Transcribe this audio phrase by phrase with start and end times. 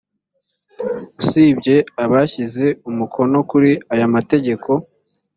[1.21, 4.69] usibye abashyize umukono kuri aya mategeko